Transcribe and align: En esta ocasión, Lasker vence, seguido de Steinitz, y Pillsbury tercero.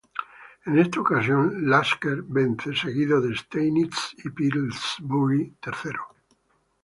En 0.65 0.79
esta 0.83 0.99
ocasión, 0.99 1.69
Lasker 1.69 2.23
vence, 2.27 2.73
seguido 2.75 3.21
de 3.21 3.35
Steinitz, 3.35 4.15
y 4.25 4.31
Pillsbury 4.31 5.53
tercero. 5.61 6.01